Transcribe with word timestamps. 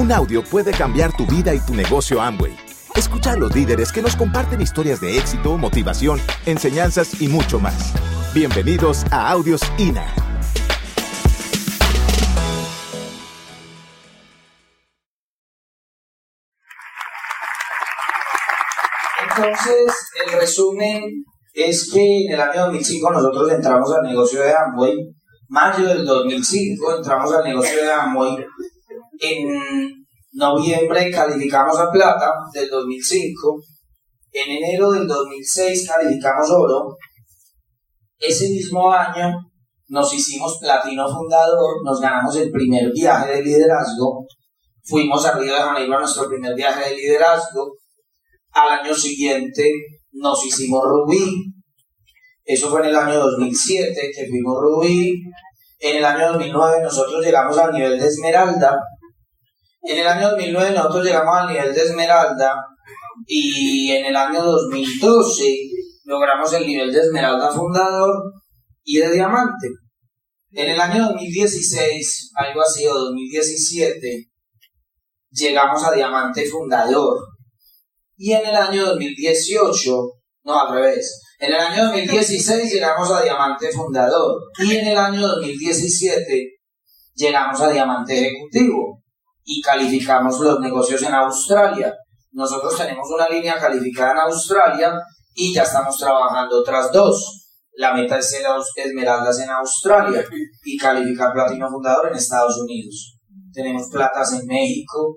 Un 0.00 0.10
audio 0.12 0.42
puede 0.42 0.70
cambiar 0.72 1.14
tu 1.14 1.26
vida 1.26 1.52
y 1.52 1.60
tu 1.60 1.74
negocio 1.74 2.22
Amway. 2.22 2.56
Escucha 2.96 3.32
a 3.32 3.36
los 3.36 3.54
líderes 3.54 3.92
que 3.92 4.00
nos 4.00 4.16
comparten 4.16 4.62
historias 4.62 4.98
de 4.98 5.18
éxito, 5.18 5.58
motivación, 5.58 6.18
enseñanzas 6.46 7.20
y 7.20 7.28
mucho 7.28 7.60
más. 7.60 7.92
Bienvenidos 8.32 9.04
a 9.10 9.30
Audios 9.30 9.60
INA. 9.76 10.06
Entonces, 19.28 19.94
el 20.24 20.40
resumen 20.40 21.02
es 21.52 21.90
que 21.92 22.24
en 22.24 22.32
el 22.32 22.40
año 22.40 22.62
2005 22.68 23.10
nosotros 23.10 23.52
entramos 23.52 23.92
al 23.92 24.08
negocio 24.08 24.40
de 24.40 24.54
Amway. 24.54 24.96
Mayo 25.48 25.86
del 25.86 26.06
2005 26.06 26.96
entramos 26.96 27.34
al 27.34 27.44
negocio 27.44 27.84
de 27.84 27.92
Amway. 27.92 28.46
En 29.20 29.46
noviembre 30.32 31.10
calificamos 31.10 31.78
a 31.78 31.90
plata 31.90 32.32
del 32.54 32.70
2005. 32.70 33.60
En 34.32 34.50
enero 34.50 34.92
del 34.92 35.06
2006 35.06 35.86
calificamos 35.86 36.50
oro. 36.50 36.96
Ese 38.18 38.48
mismo 38.48 38.90
año 38.90 39.30
nos 39.88 40.14
hicimos 40.14 40.58
platino 40.58 41.06
fundador, 41.06 41.84
nos 41.84 42.00
ganamos 42.00 42.34
el 42.36 42.50
primer 42.50 42.90
viaje 42.92 43.32
de 43.32 43.42
liderazgo. 43.42 44.24
Fuimos 44.84 45.26
a 45.26 45.36
Río 45.36 45.52
de 45.52 45.60
Janeiro 45.60 45.96
a 45.96 46.00
nuestro 46.00 46.26
primer 46.26 46.54
viaje 46.54 46.88
de 46.88 46.96
liderazgo. 46.96 47.74
Al 48.52 48.80
año 48.80 48.94
siguiente 48.94 49.70
nos 50.12 50.46
hicimos 50.46 50.82
rubí. 50.82 51.52
Eso 52.42 52.70
fue 52.70 52.80
en 52.80 52.86
el 52.86 52.96
año 52.96 53.20
2007 53.20 54.12
que 54.16 54.26
fuimos 54.28 54.56
rubí. 54.62 55.22
En 55.78 55.98
el 55.98 56.04
año 56.06 56.32
2009 56.32 56.82
nosotros 56.82 57.22
llegamos 57.22 57.58
al 57.58 57.72
nivel 57.72 58.00
de 58.00 58.06
esmeralda 58.06 58.78
en 59.82 59.98
el 59.98 60.06
año 60.06 60.30
2009 60.30 60.70
nosotros 60.74 61.04
llegamos 61.04 61.36
al 61.36 61.48
nivel 61.48 61.74
de 61.74 61.82
Esmeralda 61.82 62.54
y 63.26 63.90
en 63.92 64.06
el 64.06 64.16
año 64.16 64.42
2012 64.42 65.56
logramos 66.04 66.52
el 66.52 66.66
nivel 66.66 66.92
de 66.92 67.00
Esmeralda 67.00 67.50
fundador 67.50 68.32
y 68.84 68.98
de 68.98 69.12
Diamante. 69.12 69.68
En 70.52 70.70
el 70.70 70.80
año 70.80 71.06
2016, 71.08 72.32
algo 72.34 72.60
así, 72.60 72.84
o 72.86 72.94
2017, 72.94 74.30
llegamos 75.30 75.84
a 75.84 75.92
Diamante 75.92 76.44
fundador. 76.46 77.18
Y 78.16 78.32
en 78.32 78.46
el 78.46 78.56
año 78.56 78.86
2018, 78.86 79.96
no 80.42 80.60
al 80.60 80.74
revés, 80.74 81.22
en 81.38 81.52
el 81.54 81.60
año 81.60 81.84
2016 81.84 82.72
llegamos 82.72 83.10
a 83.12 83.22
Diamante 83.22 83.70
fundador. 83.70 84.42
Y 84.58 84.74
en 84.74 84.88
el 84.88 84.98
año 84.98 85.28
2017 85.28 86.58
llegamos 87.14 87.60
a 87.60 87.70
Diamante 87.70 88.18
ejecutivo 88.18 88.99
y 89.44 89.60
calificamos 89.60 90.38
los 90.40 90.60
negocios 90.60 91.02
en 91.02 91.14
Australia. 91.14 91.94
Nosotros 92.32 92.76
tenemos 92.76 93.08
una 93.10 93.28
línea 93.28 93.58
calificada 93.58 94.12
en 94.12 94.18
Australia 94.18 94.92
y 95.34 95.52
ya 95.52 95.62
estamos 95.62 95.96
trabajando 95.98 96.60
otras 96.60 96.92
dos. 96.92 97.48
La 97.74 97.94
meta 97.94 98.18
es 98.18 98.30
ser 98.30 98.42
esmeraldas 98.76 99.40
en 99.40 99.50
Australia 99.50 100.24
y 100.64 100.76
calificar 100.76 101.32
platino 101.32 101.68
fundador 101.68 102.08
en 102.08 102.16
Estados 102.16 102.58
Unidos. 102.58 103.16
Tenemos 103.52 103.88
platas 103.90 104.32
en 104.34 104.46
México, 104.46 105.16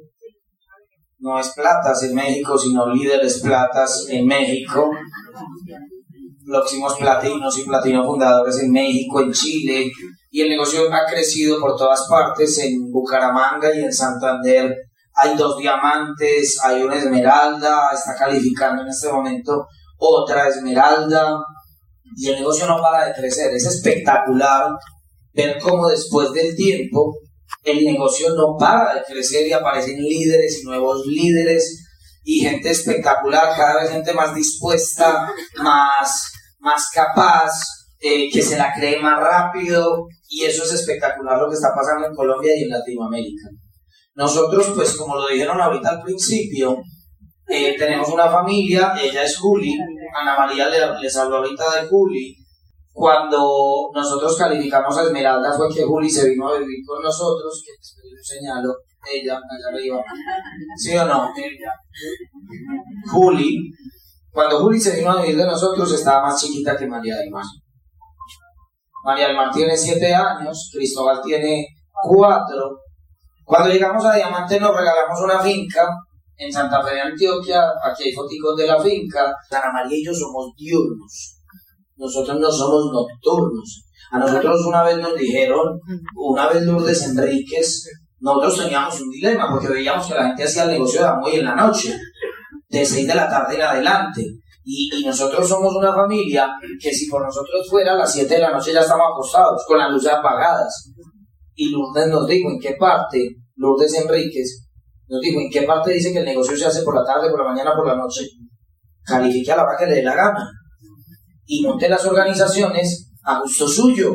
no 1.20 1.40
es 1.40 1.54
platas 1.56 2.04
en 2.04 2.16
México, 2.16 2.58
sino 2.58 2.94
líderes 2.94 3.42
platas 3.42 4.08
en 4.10 4.26
México. 4.26 4.92
Próximos 6.46 6.98
platinos 6.98 7.58
y 7.60 7.64
platino 7.64 8.04
fundadores 8.04 8.60
en 8.60 8.72
México, 8.72 9.22
en 9.22 9.32
Chile, 9.32 9.90
y 10.34 10.42
el 10.42 10.50
negocio 10.50 10.92
ha 10.92 11.06
crecido 11.06 11.60
por 11.60 11.78
todas 11.78 12.08
partes, 12.10 12.58
en 12.58 12.92
Bucaramanga 12.92 13.72
y 13.72 13.84
en 13.84 13.94
Santander 13.94 14.76
hay 15.14 15.38
dos 15.38 15.60
diamantes, 15.60 16.58
hay 16.64 16.82
una 16.82 16.96
esmeralda, 16.96 17.92
está 17.94 18.16
calificando 18.18 18.82
en 18.82 18.88
este 18.88 19.12
momento 19.12 19.68
otra 19.96 20.48
esmeralda 20.48 21.38
y 22.18 22.30
el 22.30 22.38
negocio 22.38 22.66
no 22.66 22.82
para 22.82 23.06
de 23.06 23.14
crecer. 23.14 23.54
Es 23.54 23.68
espectacular 23.68 24.72
ver 25.34 25.60
cómo 25.62 25.88
después 25.88 26.32
del 26.32 26.56
tiempo 26.56 27.16
el 27.64 27.86
negocio 27.86 28.34
no 28.34 28.58
para 28.58 28.96
de 28.96 29.04
crecer 29.04 29.46
y 29.46 29.54
aparecen 29.54 30.02
líderes 30.02 30.62
y 30.64 30.66
nuevos 30.66 31.06
líderes 31.06 31.86
y 32.24 32.40
gente 32.40 32.72
espectacular, 32.72 33.56
cada 33.56 33.84
vez 33.84 33.92
gente 33.92 34.14
más 34.14 34.34
dispuesta, 34.34 35.32
más, 35.62 36.32
más 36.58 36.90
capaz, 36.92 37.52
eh, 38.06 38.30
que 38.30 38.42
se 38.42 38.58
la 38.58 38.74
cree 38.74 39.00
más 39.00 39.18
rápido 39.18 40.08
y 40.34 40.46
eso 40.46 40.64
es 40.64 40.74
espectacular 40.74 41.40
lo 41.40 41.48
que 41.48 41.54
está 41.54 41.70
pasando 41.76 42.08
en 42.08 42.16
Colombia 42.16 42.52
y 42.58 42.64
en 42.64 42.70
Latinoamérica. 42.70 43.50
Nosotros, 44.16 44.72
pues 44.74 44.98
como 44.98 45.16
lo 45.16 45.28
dijeron 45.28 45.62
ahorita 45.62 45.90
al 45.90 46.02
principio, 46.02 46.82
eh, 47.48 47.76
tenemos 47.78 48.10
una 48.10 48.28
familia, 48.28 48.96
ella 49.00 49.24
es 49.24 49.38
Juli, 49.38 49.78
Ana 50.20 50.36
María 50.36 50.70
les 50.70 51.18
habló 51.18 51.38
ahorita 51.38 51.82
de 51.82 51.88
Juli. 51.88 52.36
Cuando 52.92 53.90
nosotros 53.94 54.36
calificamos 54.36 54.98
a 54.98 55.04
Esmeralda 55.04 55.54
fue 55.56 55.68
que 55.72 55.84
Juli 55.84 56.10
se 56.10 56.30
vino 56.30 56.48
a 56.48 56.58
vivir 56.58 56.84
con 56.86 57.02
nosotros, 57.04 57.64
que 57.64 57.72
yo 57.72 58.18
señalo, 58.24 58.74
ella, 59.12 59.36
allá 59.36 59.68
arriba. 59.72 60.04
¿Sí 60.78 60.98
o 60.98 61.06
no? 61.06 61.32
Juli, 63.12 63.72
cuando 64.32 64.60
Juli 64.62 64.80
se 64.80 64.98
vino 64.98 65.12
a 65.12 65.22
vivir 65.22 65.38
de 65.38 65.46
nosotros 65.46 65.92
estaba 65.94 66.24
más 66.24 66.42
chiquita 66.42 66.76
que 66.76 66.88
María 66.88 67.18
del 67.18 67.30
Mar. 67.30 67.46
María 69.04 69.28
del 69.28 69.38
tiene 69.54 69.76
siete 69.76 70.14
años, 70.14 70.72
Cristóbal 70.74 71.22
tiene 71.22 71.68
cuatro. 72.02 72.80
Cuando 73.44 73.70
llegamos 73.70 74.06
a 74.06 74.16
Diamante 74.16 74.60
nos 74.60 74.76
regalamos 74.76 75.20
una 75.22 75.40
finca 75.40 75.88
en 76.38 76.52
Santa 76.52 76.82
Fe 76.82 76.96
de 76.96 77.02
Antioquia, 77.02 77.62
aquí 77.84 78.04
hay 78.04 78.14
fotos 78.14 78.58
de 78.58 78.68
la 78.68 78.82
finca. 78.82 79.36
Ana 79.52 79.74
María 79.74 79.98
y 79.98 80.06
yo 80.06 80.14
somos 80.14 80.54
diurnos, 80.58 81.38
nosotros 81.98 82.40
no 82.40 82.52
somos 82.52 82.92
nocturnos. 82.94 83.86
A 84.12 84.20
nosotros 84.20 84.66
una 84.66 84.84
vez 84.84 84.98
nos 84.98 85.16
dijeron, 85.16 85.80
una 86.16 86.48
vez 86.48 86.62
Lourdes 86.64 87.04
Enríquez, 87.04 87.90
nosotros 88.20 88.64
teníamos 88.64 89.02
un 89.02 89.10
dilema 89.10 89.50
porque 89.50 89.68
veíamos 89.68 90.08
que 90.08 90.14
la 90.14 90.28
gente 90.28 90.44
hacía 90.44 90.64
el 90.64 90.72
negocio 90.72 91.02
de 91.02 91.08
Amoy 91.08 91.36
en 91.36 91.46
la 91.46 91.56
noche, 91.56 91.98
de 92.70 92.86
seis 92.86 93.08
de 93.08 93.16
la 93.16 93.28
tarde 93.28 93.56
en 93.56 93.62
adelante. 93.62 94.24
Y, 94.66 95.04
nosotros 95.06 95.48
somos 95.48 95.76
una 95.76 95.94
familia 95.94 96.50
que 96.82 96.94
si 96.94 97.10
por 97.10 97.24
nosotros 97.24 97.68
fuera 97.70 97.94
a 97.94 97.98
las 97.98 98.14
7 98.14 98.34
de 98.34 98.40
la 98.40 98.52
noche 98.52 98.72
ya 98.72 98.80
estamos 98.80 99.08
acostados, 99.12 99.64
con 99.68 99.78
las 99.78 99.92
luces 99.92 100.12
apagadas. 100.12 100.92
Y 101.56 101.70
Lourdes 101.70 102.08
nos 102.08 102.28
dijo 102.28 102.50
en 102.50 102.60
qué 102.60 102.76
parte, 102.80 103.36
Lourdes 103.56 103.94
Enríquez, 103.96 104.64
nos 105.08 105.22
dijo 105.22 105.40
en 105.42 105.50
qué 105.50 105.64
parte 105.64 105.92
dice 105.92 106.14
que 106.14 106.20
el 106.20 106.26
negocio 106.26 106.58
se 106.58 106.66
hace 106.66 106.82
por 106.84 106.96
la 106.96 107.04
tarde, 107.04 107.30
por 107.30 107.44
la 107.44 107.52
mañana, 107.52 107.76
por 107.76 107.86
la 107.86 107.96
noche. 107.96 108.26
Califique 109.04 109.52
a 109.52 109.58
la 109.58 109.64
hora 109.64 109.78
que 109.78 109.86
le 109.86 109.96
dé 109.96 110.04
la 110.04 110.16
gana. 110.16 110.50
Y 111.46 111.62
monte 111.62 111.90
las 111.90 112.06
organizaciones 112.06 113.12
a 113.24 113.40
gusto 113.42 113.68
suyo. 113.68 114.14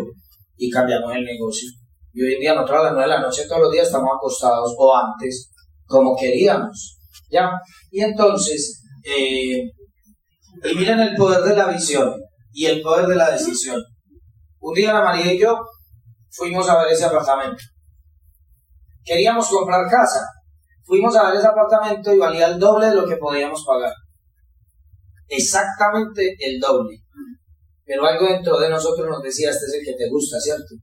Y 0.56 0.70
cambiamos 0.70 1.14
el 1.14 1.24
negocio. 1.24 1.68
Y 2.12 2.22
hoy 2.22 2.34
en 2.34 2.40
día 2.40 2.54
nosotros 2.54 2.80
a 2.80 2.84
las 2.84 2.92
9 2.94 3.08
de 3.08 3.16
la 3.16 3.20
noche 3.20 3.46
todos 3.46 3.62
los 3.62 3.72
días 3.72 3.86
estamos 3.86 4.08
acostados 4.16 4.74
o 4.76 4.96
antes, 4.96 5.52
como 5.86 6.16
queríamos. 6.16 6.98
¿Ya? 7.30 7.50
Y 7.90 8.00
entonces, 8.00 8.82
eh, 9.04 9.70
y 10.64 10.74
miren 10.74 11.00
el 11.00 11.16
poder 11.16 11.42
de 11.42 11.56
la 11.56 11.66
visión 11.66 12.14
y 12.52 12.66
el 12.66 12.82
poder 12.82 13.06
de 13.06 13.16
la 13.16 13.30
decisión. 13.30 13.82
Un 14.60 14.74
día 14.74 14.90
Ana 14.90 15.04
María 15.04 15.32
y 15.32 15.38
yo 15.38 15.58
fuimos 16.30 16.68
a 16.68 16.82
ver 16.82 16.92
ese 16.92 17.04
apartamento. 17.04 17.62
Queríamos 19.04 19.48
comprar 19.48 19.88
casa. 19.88 20.26
Fuimos 20.84 21.14
a 21.16 21.28
ver 21.28 21.38
ese 21.38 21.46
apartamento 21.46 22.12
y 22.12 22.18
valía 22.18 22.48
el 22.48 22.58
doble 22.58 22.86
de 22.86 22.94
lo 22.94 23.06
que 23.06 23.16
podíamos 23.16 23.64
pagar. 23.64 23.92
Exactamente 25.28 26.36
el 26.40 26.58
doble. 26.58 26.96
Pero 27.84 28.06
algo 28.06 28.26
dentro 28.26 28.58
de 28.58 28.70
nosotros 28.70 29.06
nos 29.08 29.22
decía, 29.22 29.50
este 29.50 29.66
es 29.66 29.74
el 29.74 29.84
que 29.84 29.94
te 29.94 30.10
gusta, 30.10 30.38
¿cierto? 30.40 30.74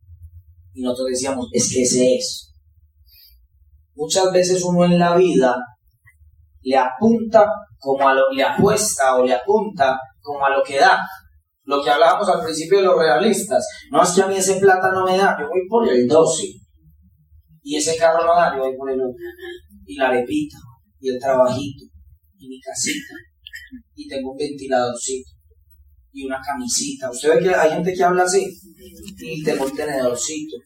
Y 0.73 0.81
nosotros 0.81 1.09
decíamos, 1.09 1.47
es 1.51 1.73
que 1.73 1.81
ese 1.83 2.15
es. 2.15 2.51
Muchas 3.95 4.31
veces 4.31 4.63
uno 4.63 4.85
en 4.85 4.99
la 4.99 5.15
vida 5.15 5.55
le 6.65 6.77
apunta 6.77 7.47
como 7.77 8.09
a 8.09 8.13
lo 8.13 8.31
le 8.31 8.43
apuesta 8.43 9.15
o 9.15 9.23
le 9.23 9.33
apunta 9.33 9.97
como 10.19 10.45
a 10.45 10.49
lo 10.49 10.63
que 10.63 10.79
da. 10.79 10.99
Lo 11.63 11.81
que 11.81 11.89
hablábamos 11.89 12.27
al 12.29 12.43
principio 12.43 12.79
de 12.79 12.85
los 12.85 12.97
realistas. 12.97 13.65
No 13.91 14.03
es 14.03 14.09
que 14.11 14.21
a 14.21 14.27
mí 14.27 14.35
ese 14.35 14.55
plata 14.55 14.91
no 14.91 15.05
me 15.05 15.17
da, 15.17 15.37
yo 15.39 15.47
voy 15.47 15.67
por 15.69 15.87
el 15.87 16.07
12. 16.07 16.43
Y 17.63 17.75
ese 17.77 17.97
carro 17.97 18.23
no 18.23 18.35
da, 18.35 18.55
yo 18.55 18.63
voy 18.63 18.75
por 18.75 18.89
el 18.91 18.99
otro. 18.99 19.15
Y 19.85 19.95
la 19.95 20.09
arepita, 20.09 20.57
y 20.99 21.09
el 21.09 21.19
trabajito, 21.19 21.85
y 22.37 22.47
mi 22.47 22.59
casita. 22.59 23.13
Y 23.95 24.07
tengo 24.07 24.31
un 24.31 24.37
ventiladorcito, 24.37 25.29
y 26.11 26.25
una 26.25 26.39
camisita. 26.39 27.09
Usted 27.09 27.35
ve 27.35 27.43
que 27.43 27.55
hay 27.55 27.71
gente 27.71 27.93
que 27.93 28.03
habla 28.03 28.23
así. 28.23 28.45
Y 29.17 29.43
tengo 29.43 29.65
un 29.65 29.75
tenedorcito. 29.75 30.57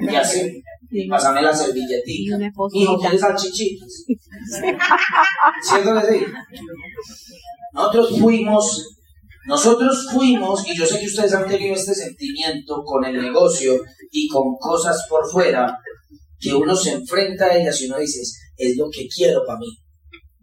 Y 0.00 0.14
así. 0.14 0.62
Pásame 1.08 1.42
la 1.42 1.52
servilletita. 1.52 2.38
Hijo, 2.72 2.98
¿quieres 2.98 3.20
salchichitas? 3.20 4.04
¿Cierto 5.62 5.94
que? 6.08 6.26
Nosotros 7.72 8.18
fuimos, 8.18 8.96
nosotros 9.46 10.08
fuimos, 10.12 10.66
y 10.66 10.76
yo 10.76 10.86
sé 10.86 10.98
que 10.98 11.06
ustedes 11.06 11.34
han 11.34 11.46
tenido 11.46 11.74
este 11.74 11.94
sentimiento 11.94 12.82
con 12.84 13.04
el 13.04 13.20
negocio 13.20 13.80
y 14.10 14.28
con 14.28 14.56
cosas 14.58 15.06
por 15.08 15.30
fuera, 15.30 15.78
que 16.40 16.54
uno 16.54 16.74
se 16.74 16.92
enfrenta 16.92 17.46
a 17.46 17.56
ellas 17.56 17.80
y 17.80 17.86
uno 17.86 17.98
dice, 17.98 18.20
es 18.56 18.76
lo 18.76 18.88
que 18.90 19.06
quiero 19.08 19.44
para 19.46 19.58
mí. 19.58 19.78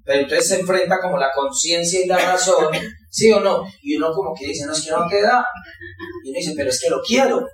Pero 0.04 0.22
entonces 0.22 0.48
se 0.48 0.60
enfrenta 0.60 1.00
como 1.02 1.18
la 1.18 1.32
conciencia 1.34 2.04
y 2.04 2.08
la 2.08 2.18
razón, 2.18 2.68
¿sí 3.10 3.32
o 3.32 3.40
no? 3.40 3.64
Y 3.82 3.96
uno 3.96 4.12
como 4.12 4.34
que 4.36 4.48
dice, 4.48 4.66
no 4.66 4.74
es 4.74 4.82
que 4.84 4.92
no 4.92 5.08
te 5.10 5.22
da. 5.22 5.44
Y 6.24 6.30
uno 6.30 6.38
dice, 6.38 6.54
pero 6.56 6.70
es 6.70 6.80
que 6.80 6.90
lo 6.90 7.02
quiero, 7.02 7.48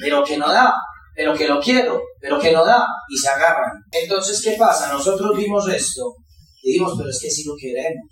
pero 0.00 0.22
que 0.22 0.36
no 0.36 0.50
da, 0.50 0.72
pero 1.16 1.34
que 1.34 1.48
lo 1.48 1.58
quiero, 1.58 2.02
pero 2.20 2.38
que 2.38 2.52
no 2.52 2.64
da. 2.64 2.86
Y 3.08 3.16
se 3.16 3.28
agarran. 3.28 3.72
Entonces, 3.90 4.42
¿qué 4.44 4.56
pasa? 4.58 4.92
Nosotros 4.92 5.36
vimos 5.36 5.66
esto 5.68 6.14
y 6.62 6.72
dijimos, 6.72 6.94
pero 6.98 7.08
es 7.08 7.18
que 7.20 7.30
sí 7.30 7.44
lo 7.44 7.54
queremos. 7.58 8.06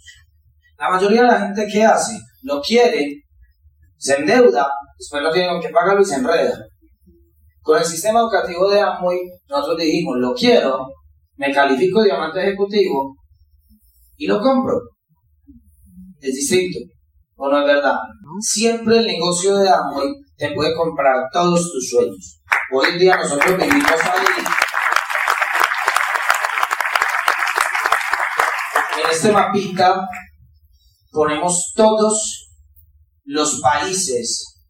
La 0.79 0.89
mayoría 0.89 1.23
de 1.23 1.29
la 1.29 1.41
gente 1.41 1.67
que 1.71 1.85
hace, 1.85 2.19
lo 2.43 2.61
quiere, 2.62 3.23
se 3.97 4.17
endeuda, 4.17 4.69
después 4.99 5.23
lo 5.23 5.31
tienen 5.31 5.61
que 5.61 5.69
pagar 5.69 6.01
y 6.01 6.05
se 6.05 6.17
enreda. 6.17 6.59
Con 7.61 7.79
el 7.79 7.85
sistema 7.85 8.21
educativo 8.21 8.69
de 8.71 8.81
Amway, 8.81 9.19
nosotros 9.49 9.79
dijimos, 9.79 10.17
lo 10.19 10.35
quiero, 10.35 10.87
me 11.37 11.53
califico 11.53 12.03
diamante 12.03 12.43
ejecutivo 12.43 13.17
y 14.17 14.27
lo 14.27 14.41
compro. 14.41 14.81
Es 16.21 16.35
distinto, 16.35 16.79
¿o 17.37 17.51
no 17.51 17.61
es 17.61 17.67
verdad? 17.67 17.97
Siempre 18.41 18.99
el 18.99 19.06
negocio 19.06 19.56
de 19.56 19.69
Amway 19.69 20.09
te 20.37 20.53
puede 20.55 20.75
comprar 20.75 21.25
todos 21.33 21.71
tus 21.71 21.91
sueños. 21.91 22.41
Hoy 22.72 22.88
en 22.93 22.99
día 22.99 23.16
nosotros 23.16 23.58
vivimos 23.58 23.90
ahí. 23.90 24.25
En 29.02 29.11
este 29.11 29.32
mapita 29.32 30.08
ponemos 31.11 31.72
todos 31.76 32.49
los 33.25 33.61
países 33.61 34.62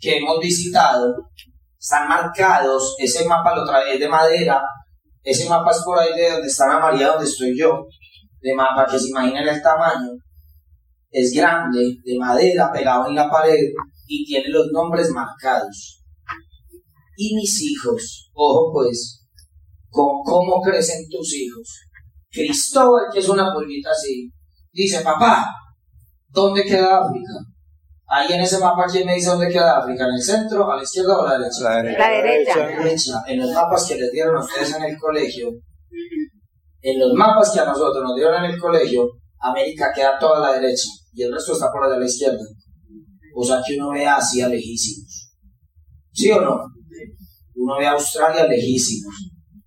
que 0.00 0.16
hemos 0.16 0.38
visitado. 0.40 1.14
Están 1.78 2.08
marcados, 2.08 2.94
ese 2.98 3.26
mapa 3.26 3.54
lo 3.54 3.66
trae 3.66 3.98
de 3.98 4.08
madera, 4.08 4.62
ese 5.22 5.48
mapa 5.48 5.72
es 5.72 5.82
por 5.84 5.98
ahí 5.98 6.14
de 6.16 6.30
donde 6.30 6.46
está 6.46 6.68
la 6.68 6.78
María, 6.78 7.08
donde 7.08 7.26
estoy 7.26 7.58
yo, 7.58 7.86
de 8.40 8.54
mapa 8.54 8.86
que 8.86 8.98
se 8.98 9.08
imaginen 9.08 9.46
el 9.46 9.60
tamaño, 9.60 10.12
es 11.10 11.32
grande, 11.32 11.96
de 12.04 12.18
madera, 12.18 12.72
pegado 12.72 13.08
en 13.08 13.16
la 13.16 13.28
pared 13.28 13.68
y 14.06 14.24
tiene 14.24 14.48
los 14.48 14.68
nombres 14.72 15.10
marcados. 15.10 16.01
Y 17.24 17.36
mis 17.36 17.62
hijos, 17.62 18.32
ojo 18.34 18.72
pues, 18.72 19.24
con 19.88 20.24
cómo 20.24 20.60
crecen 20.60 21.08
tus 21.08 21.32
hijos. 21.34 21.68
Cristóbal, 22.28 23.04
que 23.12 23.20
es 23.20 23.28
una 23.28 23.52
polvita 23.54 23.90
así, 23.90 24.28
dice, 24.72 25.02
papá, 25.02 25.46
¿dónde 26.30 26.64
queda 26.64 26.98
África? 26.98 27.34
Ahí 28.08 28.32
en 28.32 28.40
ese 28.40 28.58
mapa, 28.58 28.86
¿quién 28.90 29.06
me 29.06 29.14
dice 29.14 29.28
dónde 29.28 29.50
queda 29.50 29.78
África? 29.78 30.04
¿En 30.04 30.14
el 30.14 30.20
centro, 30.20 30.68
a 30.68 30.76
la 30.76 30.82
izquierda 30.82 31.16
o 31.16 31.22
a 31.24 31.28
la 31.28 31.38
derecha? 31.38 31.62
La 31.62 31.82
derecha. 32.10 32.56
La 32.56 32.66
derecha. 32.66 33.24
En 33.28 33.38
los 33.38 33.52
mapas 33.52 33.86
que 33.86 33.94
les 33.94 34.10
dieron 34.10 34.36
a 34.36 34.40
ustedes 34.40 34.74
en 34.74 34.82
el 34.82 34.98
colegio, 34.98 35.48
en 36.80 36.98
los 36.98 37.12
mapas 37.14 37.52
que 37.52 37.60
a 37.60 37.66
nosotros 37.66 38.02
nos 38.02 38.16
dieron 38.16 38.44
en 38.44 38.50
el 38.50 38.58
colegio, 38.58 39.06
América 39.38 39.92
queda 39.94 40.18
toda 40.18 40.38
a 40.38 40.50
la 40.50 40.60
derecha 40.60 40.88
y 41.12 41.22
el 41.22 41.32
resto 41.32 41.52
está 41.52 41.70
por 41.70 41.84
allá 41.84 41.94
a 41.94 42.00
la 42.00 42.06
izquierda. 42.06 42.44
O 43.36 43.44
sea 43.44 43.62
que 43.64 43.76
uno 43.76 43.90
ve 43.90 44.04
Asia 44.04 44.48
lejísimos. 44.48 45.30
¿Sí 46.12 46.32
o 46.32 46.40
no? 46.40 46.72
Uno 47.62 47.78
ve 47.78 47.86
a 47.86 47.92
Australia 47.92 48.44
lejísimos. 48.48 49.14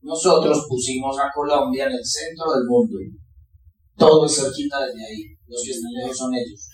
Nosotros 0.02 0.66
pusimos 0.68 1.18
a 1.18 1.32
Colombia 1.34 1.86
en 1.86 1.94
el 1.94 2.06
centro 2.06 2.52
del 2.52 2.66
mundo. 2.68 2.98
Todo 3.98 4.26
es 4.26 4.36
cerquita 4.36 4.82
desde 4.86 5.06
ahí. 5.06 5.24
Los 5.48 5.64
que 5.64 5.72
están 5.72 5.92
lejos 5.94 6.18
son 6.18 6.32
ellos. 6.36 6.70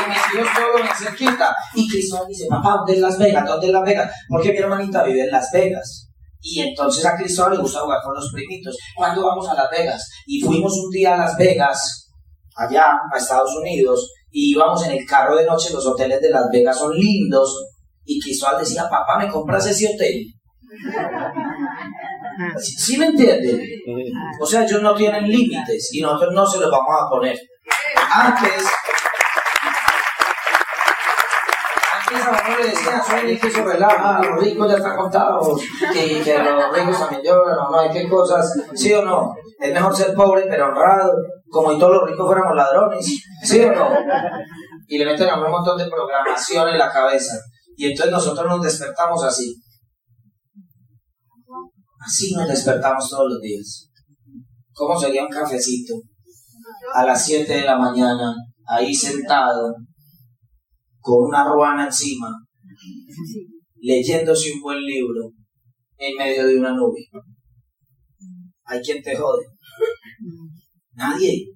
Y 0.00 0.08
mis 0.08 0.34
hijos 0.34 0.48
todos 0.56 0.82
ven 0.82 0.96
cerquita. 0.96 1.54
Y 1.74 1.88
Cristóbal 1.90 2.26
dice, 2.28 2.46
papá, 2.48 2.76
¿dónde 2.78 2.94
es 2.94 3.00
Las 3.00 3.18
Vegas? 3.18 3.46
¿Dónde 3.46 3.66
es 3.66 3.72
Las 3.72 3.84
Vegas? 3.84 4.10
Porque 4.30 4.52
mi 4.52 4.58
hermanita 4.58 5.04
vive 5.04 5.24
en 5.24 5.30
Las 5.30 5.50
Vegas. 5.52 6.08
Y 6.40 6.60
entonces 6.60 7.04
a 7.04 7.16
Cristóbal 7.18 7.52
le 7.52 7.58
gusta 7.58 7.80
jugar 7.80 8.00
con 8.02 8.14
los 8.14 8.32
primitos. 8.32 8.74
¿Cuándo 8.96 9.26
vamos 9.26 9.46
a 9.46 9.54
Las 9.54 9.70
Vegas? 9.70 10.08
Y 10.26 10.40
fuimos 10.40 10.72
un 10.72 10.90
día 10.90 11.14
a 11.14 11.18
Las 11.18 11.36
Vegas, 11.36 12.10
allá, 12.56 12.92
a 13.12 13.18
Estados 13.18 13.54
Unidos, 13.56 14.10
y 14.30 14.52
íbamos 14.52 14.84
en 14.86 14.92
el 14.92 15.06
carro 15.06 15.36
de 15.36 15.46
noche, 15.46 15.72
los 15.72 15.86
hoteles 15.86 16.20
de 16.20 16.30
Las 16.30 16.44
Vegas 16.52 16.78
son 16.78 16.94
lindos. 16.94 17.66
Y 18.04 18.20
Cristóbal 18.20 18.60
decía, 18.60 18.88
papá, 18.88 19.18
¿me 19.18 19.28
compras 19.28 19.66
ese 19.66 19.94
hotel? 19.94 20.24
¿Sí, 22.58 22.72
sí 22.78 22.98
me 22.98 23.06
entienden? 23.06 23.60
O 24.40 24.46
sea, 24.46 24.64
ellos 24.64 24.80
no 24.82 24.94
tienen 24.94 25.28
límites 25.28 25.90
y 25.92 26.00
nosotros 26.00 26.32
no 26.34 26.46
se 26.46 26.60
los 26.60 26.70
vamos 26.70 26.94
a 26.94 27.08
poner. 27.10 27.36
Antes, 28.10 28.64
antes 31.94 32.26
a 32.26 32.30
uno 32.30 32.57
le 32.57 32.57
decían, 32.70 33.02
sueñe 33.04 33.38
que 33.38 33.50
se 33.50 33.64
relaja, 33.64 34.22
los 34.22 34.42
ricos 34.42 34.70
ya 34.70 34.76
están 34.76 34.96
contados, 34.96 35.60
y 35.94 36.20
que 36.22 36.38
los 36.38 36.76
ricos 36.76 36.98
también 36.98 37.22
lloran, 37.22 37.58
o 37.58 37.70
no 37.70 37.78
hay 37.78 37.90
qué 37.90 38.08
cosas, 38.08 38.52
¿sí 38.74 38.92
o 38.92 39.04
no? 39.04 39.34
Es 39.60 39.72
mejor 39.72 39.94
ser 39.94 40.14
pobre 40.14 40.46
pero 40.48 40.68
honrado, 40.68 41.12
como 41.48 41.72
si 41.72 41.78
todos 41.78 41.94
los 41.94 42.10
ricos 42.10 42.26
fuéramos 42.26 42.54
ladrones, 42.54 43.06
¿sí 43.42 43.60
o 43.64 43.72
no? 43.72 43.88
Y 44.86 44.98
le 44.98 45.04
meten 45.04 45.28
a 45.28 45.44
un 45.44 45.50
montón 45.50 45.76
de 45.76 45.88
programación 45.88 46.68
en 46.68 46.78
la 46.78 46.90
cabeza. 46.90 47.36
Y 47.76 47.86
entonces 47.86 48.12
nosotros 48.12 48.46
nos 48.46 48.62
despertamos 48.62 49.22
así. 49.24 49.54
Así 52.00 52.34
nos 52.34 52.48
despertamos 52.48 53.08
todos 53.08 53.26
los 53.28 53.40
días. 53.40 53.90
¿Cómo 54.72 54.98
sería 54.98 55.22
un 55.22 55.28
cafecito? 55.28 55.94
A 56.94 57.04
las 57.04 57.24
7 57.24 57.52
de 57.52 57.64
la 57.64 57.76
mañana, 57.76 58.34
ahí 58.66 58.94
sentado, 58.94 59.74
con 61.00 61.28
una 61.28 61.44
ruana 61.44 61.86
encima, 61.86 62.28
leyéndose 63.80 64.52
un 64.52 64.60
buen 64.60 64.80
libro 64.84 65.32
en 65.98 66.16
medio 66.16 66.46
de 66.46 66.58
una 66.58 66.72
nube. 66.72 67.00
¿Hay 68.64 68.80
quien 68.80 69.02
te 69.02 69.16
jode? 69.16 69.44
Nadie. 70.94 71.46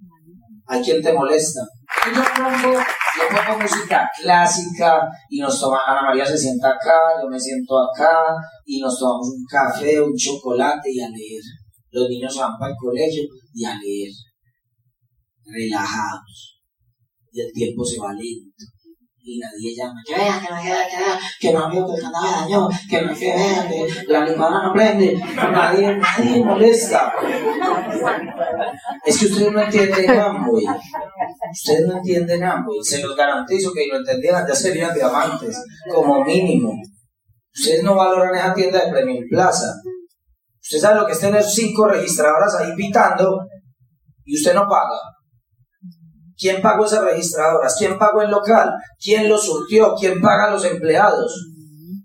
¿Hay 0.67 0.81
quien 0.81 1.03
te 1.03 1.13
molesta? 1.13 1.61
Y 2.07 2.15
yo 2.15 2.23
pongo, 2.37 2.79
yo 2.79 3.25
pongo 3.29 3.61
música 3.61 4.09
clásica 4.21 5.07
y 5.29 5.41
nos 5.41 5.61
tomamos, 5.61 5.83
Ana 5.87 6.03
María 6.03 6.25
se 6.25 6.39
sienta 6.39 6.69
acá, 6.69 7.21
yo 7.21 7.29
me 7.29 7.39
siento 7.39 7.79
acá 7.79 8.25
y 8.65 8.81
nos 8.81 8.99
tomamos 8.99 9.29
un 9.29 9.45
café, 9.45 10.01
un 10.01 10.17
chocolate 10.17 10.91
y 10.91 11.01
a 11.01 11.09
leer. 11.09 11.43
Los 11.91 12.09
niños 12.09 12.37
van 12.39 12.59
para 12.59 12.73
el 12.73 12.79
colegio 12.79 13.25
y 13.53 13.65
a 13.65 13.77
leer. 13.77 14.11
Relajados. 15.45 16.61
Y 17.31 17.41
el 17.41 17.53
tiempo 17.53 17.85
se 17.85 17.99
va 17.99 18.13
lento. 18.15 18.65
Y 19.25 19.39
nadie 19.39 19.77
llama, 19.77 20.03
que 20.05 20.17
vea, 20.17 20.41
que 20.41 20.53
no 20.53 20.63
vea, 20.63 20.89
que 20.89 20.96
vea, 20.96 21.20
que 21.39 21.53
no 21.53 21.70
veo 21.70 21.87
que 21.87 21.94
el 21.94 22.03
candado 22.03 22.41
dañó, 22.41 22.69
que 22.91 23.03
no 23.03 23.15
que 23.15 23.32
vea, 23.32 23.69
que 23.69 24.13
la 24.13 24.25
licuadora 24.25 24.67
no 24.67 24.73
prende. 24.73 25.15
Nadie, 25.15 25.96
nadie 25.96 26.44
molesta. 26.44 27.13
Es 29.05 29.19
que 29.19 29.27
ustedes 29.27 29.53
no 29.53 29.61
entienden 29.61 30.11
Amway. 30.11 30.65
Ustedes 31.53 31.87
no 31.87 31.99
entienden 31.99 32.43
Amway. 32.43 32.82
Se 32.82 33.01
los 33.01 33.15
garantizo 33.15 33.73
que 33.73 33.87
lo 33.87 33.99
entendieran 33.99 34.44
ya 34.46 34.56
serían 34.56 34.93
diamantes, 34.93 35.56
como 35.89 36.25
mínimo. 36.25 36.73
Ustedes 37.55 37.85
no 37.85 37.94
valoran 37.94 38.35
esa 38.35 38.53
tienda 38.53 38.85
de 38.85 38.91
Premium 38.91 39.25
Plaza. 39.31 39.73
Usted 40.61 40.79
sabe 40.79 41.01
lo 41.01 41.06
que 41.06 41.13
es 41.13 41.20
tener 41.20 41.44
cinco 41.44 41.87
registradoras 41.87 42.56
ahí 42.56 42.75
pitando 42.75 43.46
y 44.25 44.35
usted 44.35 44.55
no 44.55 44.63
paga. 44.69 44.99
¿Quién 46.43 46.61
pagó 46.61 46.84
esas 46.84 47.05
registradoras? 47.05 47.77
¿Quién 47.79 47.96
pagó 47.96 48.20
el 48.20 48.31
local? 48.32 48.75
¿Quién 49.01 49.29
lo 49.29 49.39
surtió? 49.39 49.94
¿Quién 49.94 50.20
paga 50.20 50.46
a 50.46 50.51
los 50.51 50.65
empleados? 50.65 51.32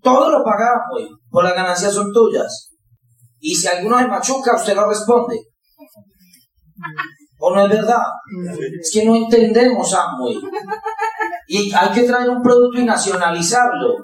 Todo 0.03 0.29
lo 0.29 0.43
pagamos. 0.43 1.09
Por 1.27 1.43
las 1.43 1.55
ganancias 1.55 1.91
son 1.91 2.13
tuyas. 2.13 2.69
Y 3.39 3.55
si 3.55 3.67
alguno 3.67 3.97
se 3.97 4.05
machuca, 4.05 4.55
usted 4.55 4.75
no 4.75 4.87
responde. 4.87 5.37
¿O 7.39 7.55
no 7.55 7.65
es 7.65 7.69
verdad? 7.69 8.03
Es 8.79 8.91
que 8.93 9.05
no 9.05 9.15
entendemos 9.15 9.91
Amway. 9.95 10.39
Y 11.47 11.73
hay 11.73 11.89
que 11.89 12.03
traer 12.03 12.29
un 12.29 12.43
producto 12.43 12.79
y 12.79 12.85
nacionalizarlo. 12.85 13.95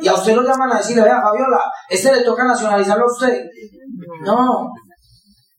Y 0.00 0.08
a 0.08 0.14
usted 0.14 0.34
lo 0.34 0.42
llaman 0.42 0.72
a 0.72 0.78
decirle, 0.78 1.02
vea 1.04 1.22
Fabiola, 1.22 1.60
este 1.88 2.12
le 2.12 2.24
toca 2.24 2.42
nacionalizarlo 2.42 3.04
a 3.04 3.12
usted. 3.12 3.40
No. 4.24 4.68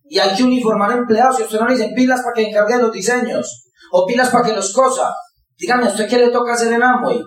Y 0.10 0.19
hay 0.19 0.36
que 0.36 0.43
uniformar 0.43 0.91
empleados. 0.91 1.39
Y 1.39 1.43
a 1.43 1.46
usted 1.46 1.60
no 1.62 1.67
le 1.67 1.75
dicen 1.75 1.96
pilas 1.96 2.22
para 2.22 2.34
que 2.34 2.50
encargue 2.50 2.75
de 2.75 2.84
los 2.84 2.91
diseños. 2.91 3.66
O 3.91 4.06
pilas 4.06 4.29
para 4.29 4.48
que 4.48 4.53
los 4.53 4.74
cosa. 4.74 5.13
Dígame, 5.58 5.86
¿a 5.86 5.89
usted 5.89 6.08
qué 6.08 6.17
le 6.17 6.29
toca 6.29 6.53
hacer 6.53 6.72
en 6.74 6.84
Amway? 6.84 7.22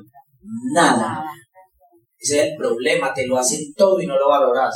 Nada. 0.73 1.25
Ese 2.19 2.40
es 2.40 2.47
el 2.49 2.57
problema. 2.57 3.12
Te 3.12 3.26
lo 3.26 3.38
hacen 3.38 3.61
todo 3.76 4.00
y 4.00 4.07
no 4.07 4.19
lo 4.19 4.29
valoras. 4.29 4.75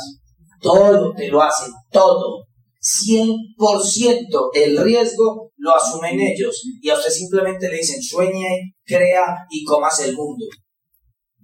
Todo 0.61 1.13
te 1.13 1.27
lo 1.27 1.41
hacen, 1.41 1.71
todo. 1.91 2.45
100% 2.85 4.49
el 4.53 4.77
riesgo 4.77 5.51
lo 5.57 5.75
asumen 5.75 6.19
ellos 6.19 6.61
y 6.79 6.89
a 6.89 6.93
usted 6.93 7.09
simplemente 7.09 7.67
le 7.67 7.77
dicen 7.77 8.01
sueñe, 8.01 8.75
crea 8.85 9.45
y 9.49 9.63
comas 9.65 9.99
el 10.01 10.15
mundo. 10.15 10.45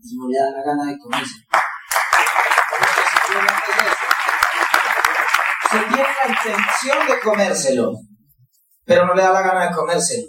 Y 0.04 0.16
no 0.18 0.28
le 0.28 0.38
da 0.38 0.52
la 0.52 0.64
gana 0.64 0.92
de 0.92 0.98
comerse. 1.00 1.34
Se 5.72 5.80
tiene 5.80 6.04
la 6.04 6.30
intención 6.30 7.08
de 7.08 7.20
comérselo, 7.22 7.92
pero 8.86 9.06
no 9.06 9.14
le 9.14 9.22
da 9.22 9.32
la 9.32 9.42
gana 9.42 9.70
de 9.70 9.76
comérselo. 9.76 10.28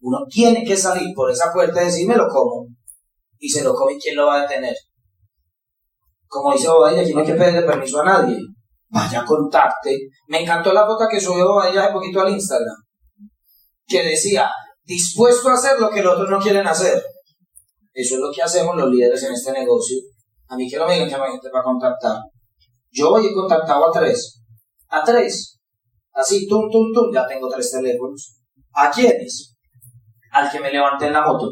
Uno 0.00 0.18
tiene 0.28 0.64
que 0.64 0.76
salir 0.76 1.14
por 1.14 1.30
esa 1.30 1.52
puerta 1.52 1.82
y 1.82 1.86
decir, 1.86 2.06
me 2.06 2.16
lo 2.16 2.28
como. 2.28 2.66
y 3.38 3.48
se 3.48 3.62
lo 3.62 3.74
come, 3.74 3.96
¿quién 3.98 4.16
lo 4.16 4.26
va 4.26 4.38
a 4.38 4.42
detener? 4.42 4.74
Como 6.26 6.52
dice 6.52 6.68
Bobadilla, 6.68 7.02
aquí 7.02 7.14
no 7.14 7.20
hay 7.20 7.26
que 7.26 7.34
pedirle 7.34 7.62
permiso 7.62 8.00
a 8.00 8.04
nadie. 8.04 8.38
Vaya, 8.88 9.24
contacte. 9.24 9.98
Me 10.28 10.42
encantó 10.42 10.72
la 10.72 10.86
foto 10.86 11.06
que 11.10 11.20
subió 11.20 11.46
Bobadilla 11.46 11.84
hace 11.84 11.92
poquito 11.92 12.20
al 12.20 12.32
Instagram, 12.32 12.76
que 13.86 14.02
decía, 14.02 14.50
dispuesto 14.84 15.48
a 15.48 15.54
hacer 15.54 15.78
lo 15.78 15.90
que 15.90 16.02
los 16.02 16.14
otros 16.14 16.30
no 16.30 16.38
quieren 16.38 16.66
hacer. 16.66 17.02
Eso 17.92 18.14
es 18.16 18.20
lo 18.20 18.32
que 18.32 18.42
hacemos 18.42 18.76
los 18.76 18.90
líderes 18.90 19.22
en 19.22 19.32
este 19.32 19.52
negocio. 19.52 19.98
A 20.48 20.56
mí 20.56 20.68
que 20.68 20.76
no 20.76 20.86
me 20.86 20.94
digan 20.94 21.08
que 21.08 21.14
hay 21.14 21.32
gente 21.32 21.50
para 21.50 21.64
contactar. 21.64 22.18
Yo 22.90 23.10
hoy 23.10 23.26
he 23.26 23.32
contactado 23.32 23.88
a 23.88 23.92
tres. 23.92 24.40
A 24.88 25.02
tres. 25.04 25.58
Así, 26.14 26.46
tum, 26.46 26.70
tum, 26.70 26.92
tum, 26.92 27.12
ya 27.12 27.26
tengo 27.26 27.48
tres 27.48 27.72
teléfonos. 27.72 28.36
¿A 28.72 28.90
quiénes? 28.90 29.56
Al 30.30 30.50
que 30.50 30.60
me 30.60 30.70
levanté 30.70 31.06
en 31.06 31.12
la 31.12 31.26
moto. 31.26 31.50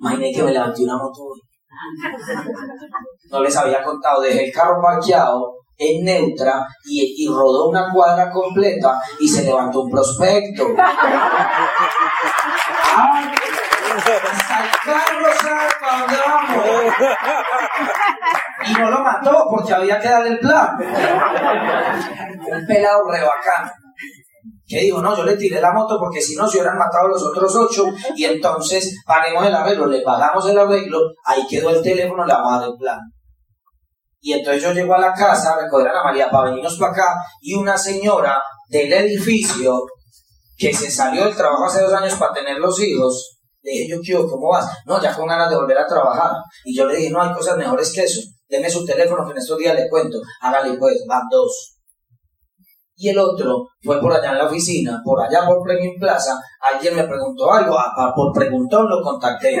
Imagínate 0.00 0.32
que 0.32 0.42
me 0.42 0.52
levanté 0.52 0.84
una 0.84 0.96
moto 0.96 1.22
hoy. 1.22 1.40
No 3.30 3.42
les 3.42 3.56
había 3.56 3.82
contado, 3.82 4.22
dejé 4.22 4.46
el 4.46 4.52
carro 4.52 4.80
parqueado 4.80 5.56
en 5.76 6.04
neutra 6.04 6.66
y, 6.84 7.24
y 7.24 7.28
rodó 7.28 7.68
una 7.68 7.92
cuadra 7.92 8.30
completa 8.30 8.98
y 9.20 9.28
se 9.28 9.44
levantó 9.44 9.82
un 9.82 9.90
prospecto. 9.90 10.68
Y 18.64 18.72
no 18.74 18.90
lo 18.90 18.98
mató 19.00 19.46
porque 19.50 19.74
había 19.74 20.00
que 20.00 20.08
darle 20.08 20.30
el 20.30 20.38
plan. 20.38 20.76
Un 20.78 22.66
pelado 22.66 23.10
re. 23.10 23.20
Que 24.68 24.80
dijo, 24.80 25.00
no, 25.00 25.16
yo 25.16 25.22
le 25.22 25.36
tiré 25.36 25.60
la 25.60 25.72
moto 25.72 25.96
porque 25.98 26.20
si 26.20 26.34
no 26.34 26.48
se 26.48 26.58
hubieran 26.58 26.76
matado 26.76 27.06
los 27.08 27.22
otros 27.22 27.54
ocho 27.54 27.84
y 28.16 28.24
entonces 28.24 28.96
paguemos 29.06 29.46
el 29.46 29.54
arreglo, 29.54 29.86
le 29.86 30.00
pagamos 30.00 30.48
el 30.48 30.58
arreglo, 30.58 30.98
ahí 31.24 31.46
quedó 31.46 31.70
el 31.70 31.80
teléfono, 31.82 32.26
le 32.26 32.32
vamos 32.32 32.52
a 32.52 32.58
dar 32.58 32.68
el 32.70 32.76
plan. 32.76 32.98
Y 34.20 34.32
entonces 34.32 34.60
yo 34.60 34.72
llego 34.72 34.92
a 34.94 34.98
la 34.98 35.12
casa 35.12 35.56
recoger 35.56 35.86
a 35.86 35.94
la 35.94 36.02
María 36.02 36.28
para 36.28 36.50
venirnos 36.50 36.76
para 36.78 36.90
acá 36.90 37.14
y 37.40 37.54
una 37.54 37.78
señora 37.78 38.42
del 38.68 38.92
edificio 38.92 39.84
que 40.56 40.72
se 40.72 40.90
salió 40.90 41.24
del 41.24 41.36
trabajo 41.36 41.66
hace 41.66 41.82
dos 41.82 41.92
años 41.92 42.14
para 42.14 42.32
tener 42.32 42.58
los 42.58 42.80
hijos, 42.80 43.35
le 43.66 43.72
dije, 43.72 43.88
yo 43.88 44.00
quiero, 44.00 44.28
¿cómo 44.28 44.48
vas? 44.50 44.64
No, 44.86 45.02
ya 45.02 45.12
con 45.12 45.26
ganas 45.26 45.50
de 45.50 45.56
volver 45.56 45.76
a 45.76 45.86
trabajar. 45.88 46.30
Y 46.64 46.76
yo 46.76 46.86
le 46.86 46.96
dije, 46.96 47.10
no, 47.10 47.20
hay 47.20 47.34
cosas 47.34 47.56
mejores 47.56 47.92
que 47.92 48.04
eso. 48.04 48.20
Deme 48.48 48.70
su 48.70 48.84
teléfono 48.84 49.26
que 49.26 49.32
en 49.32 49.38
estos 49.38 49.58
días 49.58 49.74
le 49.74 49.88
cuento. 49.88 50.18
Hágale 50.40 50.78
pues, 50.78 51.04
van 51.08 51.24
dos. 51.28 51.72
Y 52.94 53.08
el 53.08 53.18
otro 53.18 53.66
fue 53.82 54.00
por 54.00 54.12
allá 54.12 54.30
en 54.30 54.38
la 54.38 54.46
oficina, 54.46 55.02
por 55.04 55.20
allá 55.20 55.44
por 55.44 55.64
Premium 55.64 55.98
Plaza. 55.98 56.38
Alguien 56.60 56.94
me 56.94 57.02
preguntó 57.02 57.52
algo, 57.52 57.76
ah, 57.76 58.12
por 58.14 58.32
preguntón 58.32 58.88
lo 58.88 59.02
contacté. 59.02 59.60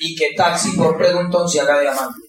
¿Y 0.00 0.16
qué 0.16 0.34
taxi 0.36 0.76
por 0.76 0.98
preguntón 0.98 1.48
se 1.48 1.60
haga 1.60 1.80
diamante? 1.80 2.20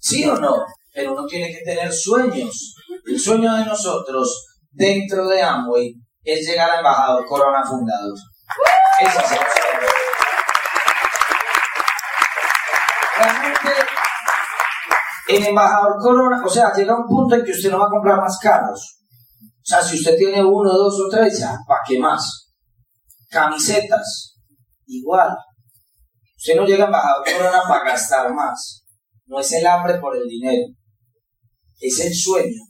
¿Sí 0.00 0.24
o 0.24 0.36
no? 0.36 0.64
Pero 0.92 1.12
uno 1.12 1.26
tiene 1.26 1.52
que 1.52 1.62
tener 1.62 1.92
sueños. 1.92 2.74
El 3.06 3.20
sueño 3.20 3.54
de 3.56 3.66
nosotros 3.66 4.46
dentro 4.72 5.28
de 5.28 5.42
Amway 5.42 6.01
es 6.24 6.46
llegar 6.46 6.70
a 6.70 6.78
embajador 6.78 7.26
Corona 7.26 7.64
Fundados. 7.64 8.20
Eso 9.00 9.20
es 9.20 9.40
Realmente, 13.18 13.70
en 15.28 15.44
embajador 15.44 15.96
Corona, 16.00 16.42
o 16.44 16.48
sea, 16.48 16.72
llega 16.72 16.96
un 16.96 17.06
punto 17.06 17.34
en 17.34 17.44
que 17.44 17.52
usted 17.52 17.70
no 17.70 17.78
va 17.78 17.86
a 17.86 17.90
comprar 17.90 18.20
más 18.20 18.38
carros. 18.38 18.98
O 19.40 19.64
sea, 19.64 19.82
si 19.82 19.96
usted 19.96 20.16
tiene 20.16 20.42
uno, 20.44 20.72
dos 20.72 21.00
o 21.00 21.08
tres, 21.08 21.38
ya, 21.38 21.56
¿para 21.66 21.80
qué 21.86 21.98
más? 21.98 22.48
Camisetas, 23.30 24.36
igual. 24.86 25.30
Usted 26.36 26.56
no 26.56 26.64
llega 26.64 26.84
a 26.84 26.86
embajador 26.86 27.24
Corona 27.24 27.62
para 27.68 27.84
gastar 27.92 28.32
más. 28.32 28.84
No 29.26 29.38
es 29.38 29.52
el 29.52 29.66
hambre 29.66 29.98
por 29.98 30.16
el 30.16 30.26
dinero. 30.26 30.66
Es 31.78 32.00
el 32.00 32.12
sueño. 32.12 32.60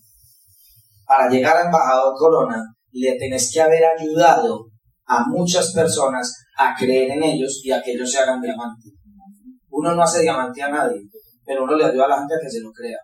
Para 1.06 1.28
llegar 1.28 1.56
a 1.56 1.64
embajador 1.64 2.14
Corona, 2.16 2.62
le 2.92 3.18
tenés 3.18 3.50
que 3.52 3.60
haber 3.60 3.82
ayudado 3.84 4.66
a 5.06 5.24
muchas 5.26 5.72
personas 5.72 6.32
a 6.56 6.74
creer 6.74 7.10
en 7.10 7.22
ellos 7.22 7.60
y 7.64 7.72
a 7.72 7.82
que 7.82 7.92
ellos 7.92 8.10
se 8.10 8.18
hagan 8.18 8.40
diamante. 8.40 8.88
Uno 9.70 9.94
no 9.94 10.02
hace 10.02 10.20
diamante 10.20 10.62
a 10.62 10.70
nadie, 10.70 11.00
pero 11.44 11.64
uno 11.64 11.76
le 11.76 11.86
ayuda 11.86 12.04
a 12.04 12.08
la 12.08 12.18
gente 12.18 12.34
a 12.34 12.40
que 12.42 12.50
se 12.50 12.60
lo 12.60 12.70
crea. 12.70 12.98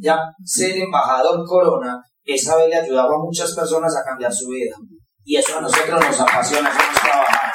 Ya 0.00 0.20
ser 0.44 0.76
embajador 0.76 1.44
corona 1.44 2.00
es 2.24 2.48
haberle 2.48 2.76
ayudado 2.76 3.14
a 3.14 3.24
muchas 3.24 3.54
personas 3.54 3.94
a 3.96 4.04
cambiar 4.04 4.32
su 4.32 4.48
vida. 4.48 4.74
Y 5.24 5.36
eso 5.36 5.58
a 5.58 5.60
nosotros 5.60 6.00
nos 6.00 6.20
apasiona, 6.20 6.70
eso 6.70 6.78
nos 6.78 7.02
trabaja. 7.02 7.52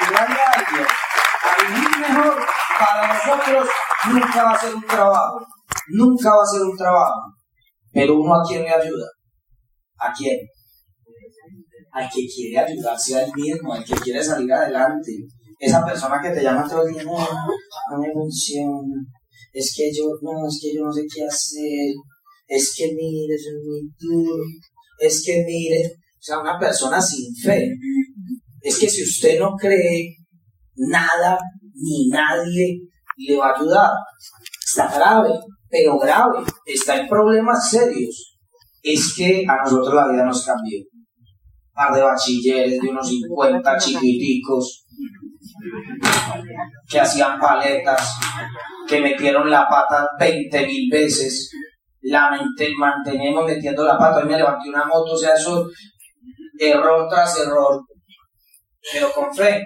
Ayudarle 0.00 0.40
a 0.40 0.50
alguien 0.50 0.86
a 1.44 1.62
vivir 1.62 1.98
mejor, 1.98 2.46
para 2.78 3.14
nosotros 3.14 3.68
nunca 4.10 4.44
va 4.44 4.52
a 4.52 4.58
ser 4.58 4.74
un 4.74 4.86
trabajo. 4.86 5.46
Nunca 5.88 6.34
va 6.34 6.42
a 6.42 6.46
ser 6.46 6.62
un 6.62 6.76
trabajo. 6.76 7.20
Pero 7.92 8.14
uno 8.20 8.34
a 8.34 8.42
quién 8.46 8.62
le 8.62 8.70
ayuda. 8.70 9.06
¿A 9.98 10.12
quién? 10.12 10.38
Al 11.92 12.08
que 12.12 12.26
quiere 12.26 12.58
ayudarse 12.58 13.16
a 13.16 13.24
él 13.24 13.30
mismo, 13.34 13.74
al 13.74 13.84
que 13.84 13.94
quiere 13.94 14.22
salir 14.22 14.52
adelante. 14.52 15.12
Esa 15.58 15.84
persona 15.84 16.20
que 16.22 16.30
te 16.30 16.42
llama 16.42 16.68
todo 16.68 16.86
el 16.86 16.94
día, 16.94 17.02
no, 17.02 17.18
no 17.18 17.98
me 17.98 18.12
funciona, 18.12 18.94
es 19.52 19.74
que 19.76 19.90
yo, 19.92 20.04
no, 20.22 20.46
es 20.46 20.60
que 20.62 20.74
yo 20.74 20.84
no 20.84 20.92
sé 20.92 21.02
qué 21.12 21.24
hacer, 21.24 21.94
es 22.46 22.74
que 22.76 22.94
mire, 22.94 23.34
es 23.34 23.48
muy 23.64 23.90
duro, 23.98 24.44
es 25.00 25.22
que 25.24 25.44
mire, 25.44 25.84
o 25.86 26.22
sea, 26.22 26.40
una 26.40 26.58
persona 26.58 27.00
sin 27.00 27.34
fe. 27.34 27.70
Es 28.60 28.78
que 28.78 28.88
si 28.88 29.02
usted 29.02 29.38
no 29.38 29.54
cree, 29.56 30.16
nada 30.76 31.38
ni 31.74 32.08
nadie 32.08 32.80
le 33.16 33.36
va 33.36 33.50
a 33.50 33.56
ayudar. 33.56 33.90
Está 34.66 34.92
grave, 34.94 35.30
pero 35.68 35.98
grave, 35.98 36.44
está 36.64 37.00
en 37.00 37.08
problemas 37.08 37.70
serios. 37.70 38.36
Es 38.82 39.14
que 39.16 39.44
a 39.48 39.62
nosotros 39.64 39.94
la 39.94 40.10
vida 40.10 40.24
nos 40.24 40.44
cambió 40.44 40.78
par 41.78 41.94
de 41.94 42.02
bachilleres 42.02 42.80
de 42.80 42.88
unos 42.88 43.08
50 43.08 43.78
chiquiticos 43.78 44.84
que 46.90 46.98
hacían 46.98 47.38
paletas, 47.38 48.18
que 48.88 49.00
metieron 49.00 49.48
la 49.48 49.68
pata 49.68 50.08
20 50.18 50.66
mil 50.66 50.90
veces. 50.90 51.50
La 52.00 52.30
mantenemos 52.78 53.44
metiendo 53.44 53.84
la 53.84 53.96
pata. 53.96 54.18
Hoy 54.18 54.28
me 54.28 54.36
levanté 54.36 54.68
una 54.68 54.86
moto, 54.86 55.12
o 55.12 55.16
sea, 55.16 55.34
eso 55.34 55.68
error 56.58 57.06
tras 57.08 57.38
error, 57.38 57.80
pero 58.92 59.12
con 59.12 59.32
fe, 59.32 59.64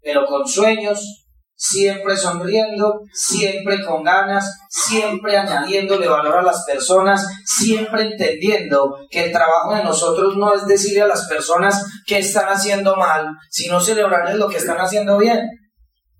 pero 0.00 0.24
con 0.24 0.46
sueños, 0.46 1.21
siempre 1.64 2.16
sonriendo, 2.16 3.02
siempre 3.12 3.84
con 3.84 4.02
ganas, 4.02 4.52
siempre 4.68 5.36
añadiéndole 5.36 6.08
valor 6.08 6.38
a 6.38 6.42
las 6.42 6.64
personas, 6.64 7.24
siempre 7.44 8.02
entendiendo 8.02 8.96
que 9.08 9.26
el 9.26 9.32
trabajo 9.32 9.72
de 9.72 9.84
nosotros 9.84 10.36
no 10.36 10.54
es 10.54 10.66
decirle 10.66 11.02
a 11.02 11.06
las 11.06 11.28
personas 11.28 11.80
que 12.04 12.18
están 12.18 12.46
haciendo 12.46 12.96
mal, 12.96 13.28
sino 13.48 13.80
celebrarles 13.80 14.34
lo 14.38 14.48
que 14.48 14.56
están 14.56 14.78
haciendo 14.78 15.18
bien. 15.18 15.48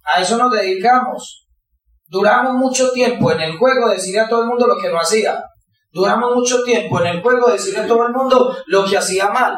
A 0.05 0.21
eso 0.21 0.37
nos 0.37 0.53
dedicamos. 0.53 1.49
Duramos 2.07 2.55
mucho 2.55 2.93
tiempo 2.93 3.33
en 3.33 3.41
el 3.41 3.59
juego 3.59 3.89
de 3.89 3.97
decirle 3.97 4.21
a 4.21 4.29
todo 4.29 4.43
el 4.43 4.49
mundo 4.49 4.69
lo 4.69 4.77
que 4.81 4.91
no 4.91 5.01
hacía. 5.01 5.43
Duramos 5.91 6.37
mucho 6.37 6.63
tiempo 6.63 7.01
en 7.01 7.07
el 7.07 7.21
juego 7.21 7.49
de 7.49 7.55
decirle 7.55 7.81
a 7.81 7.87
todo 7.89 8.07
el 8.07 8.13
mundo 8.13 8.57
lo 8.67 8.85
que 8.85 8.97
hacía 8.97 9.29
mal. 9.31 9.57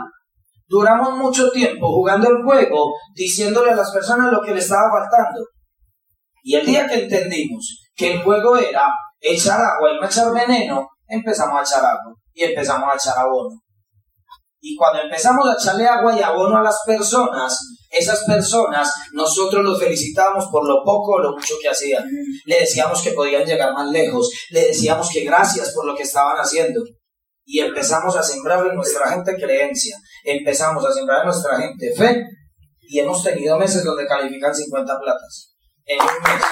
Duramos 0.67 1.19
mucho 1.19 1.51
tiempo 1.51 1.89
jugando 1.89 2.31
el 2.31 2.43
juego 2.43 2.95
diciéndole 3.15 3.73
a 3.73 3.77
las 3.77 3.93
personas 3.93 4.33
lo 4.33 4.41
que 4.41 4.55
le 4.55 4.61
estaba 4.61 4.89
faltando. 4.91 5.45
Y 6.45 6.57
el 6.57 6.67
día 6.67 6.87
que 6.87 7.05
entendimos 7.05 7.81
que 7.97 8.13
el 8.13 8.23
juego 8.23 8.59
era 8.59 8.87
echar 9.19 9.59
agua 9.59 9.91
y 9.91 9.99
no 9.99 10.07
echar 10.07 10.31
veneno, 10.31 10.87
empezamos 11.09 11.59
a 11.59 11.63
echar 11.63 11.83
agua 11.83 12.15
y 12.35 12.43
empezamos 12.43 12.93
a 12.93 12.97
echar 12.97 13.19
abono. 13.19 13.59
Y 14.61 14.77
cuando 14.77 15.01
empezamos 15.01 15.49
a 15.49 15.55
echarle 15.55 15.87
agua 15.87 16.15
y 16.15 16.23
abono 16.23 16.59
a 16.59 16.63
las 16.63 16.81
personas, 16.87 17.59
esas 17.89 18.25
personas, 18.25 18.93
nosotros 19.13 19.65
los 19.65 19.81
felicitábamos 19.81 20.47
por 20.53 20.69
lo 20.69 20.85
poco 20.85 21.13
o 21.13 21.19
lo 21.19 21.33
mucho 21.33 21.55
que 21.63 21.71
hacían. 21.71 22.05
Le 22.45 22.61
decíamos 22.61 23.01
que 23.01 23.13
podían 23.13 23.47
llegar 23.47 23.73
más 23.73 23.91
lejos. 23.91 24.31
Le 24.51 24.67
decíamos 24.67 25.09
que 25.11 25.25
gracias 25.25 25.73
por 25.73 25.87
lo 25.87 25.97
que 25.97 26.03
estaban 26.03 26.37
haciendo. 26.37 26.83
Y 27.47 27.61
empezamos 27.61 28.17
a 28.17 28.23
sembrar 28.23 28.67
en 28.67 28.75
nuestra 28.75 29.11
gente 29.11 29.35
creencia. 29.37 29.97
Empezamos 30.25 30.85
a 30.85 30.93
sembrar 30.93 31.21
en 31.21 31.27
nuestra 31.27 31.57
gente 31.59 31.95
fe. 31.95 32.23
Y 32.83 32.99
hemos 32.99 33.23
tenido 33.23 33.59
meses 33.59 33.83
donde 33.83 34.07
califican 34.07 34.55
50 34.55 34.99
platas 35.01 35.54
en 35.87 36.01
un 36.01 36.07
mes. 36.07 36.43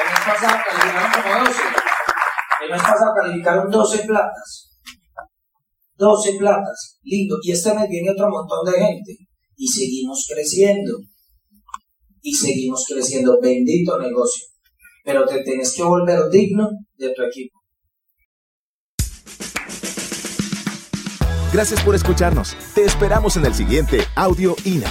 El 0.00 0.10
mes 0.10 0.20
pasado 0.26 0.58
calificaron 0.64 1.12
como 1.12 1.44
12. 1.44 1.62
El 2.62 2.70
mes 2.70 2.82
pasado 2.82 3.14
calificaron 3.14 3.70
12 3.70 3.98
platas. 4.04 4.78
12 5.96 6.32
platas. 6.38 6.98
Lindo. 7.02 7.36
Y 7.42 7.52
este 7.52 7.74
mes 7.74 7.88
viene 7.88 8.10
otro 8.10 8.28
montón 8.28 8.64
de 8.64 8.78
gente. 8.78 9.16
Y 9.56 9.68
seguimos 9.68 10.26
creciendo. 10.28 10.98
Y 12.22 12.34
seguimos 12.34 12.84
creciendo. 12.88 13.38
Bendito 13.40 13.98
negocio. 13.98 14.46
Pero 15.04 15.26
te 15.26 15.42
tienes 15.42 15.74
que 15.74 15.82
volver 15.82 16.28
digno 16.30 16.70
de 16.96 17.12
tu 17.12 17.22
equipo. 17.22 17.60
Gracias 21.52 21.84
por 21.84 21.94
escucharnos. 21.94 22.56
Te 22.74 22.84
esperamos 22.84 23.36
en 23.36 23.46
el 23.46 23.54
siguiente 23.54 24.00
Audio 24.16 24.56
INA. 24.64 24.90